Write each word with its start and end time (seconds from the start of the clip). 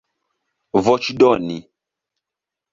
voĉdoni 0.87 1.61